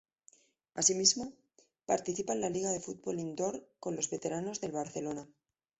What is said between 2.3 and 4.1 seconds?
en la Liga de Fútbol Indoor con los